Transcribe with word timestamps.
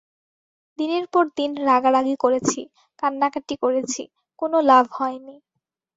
দিনের 0.79 1.05
পর 1.07 1.25
দিন 1.37 1.51
রাগারাগি 1.65 2.15
করেছি, 2.15 2.59
কান্নাকাটি 2.99 3.55
করেছি, 3.55 4.01
কোনো 4.39 4.57
লাভ 4.61 4.85
হয়নি। 4.93 5.35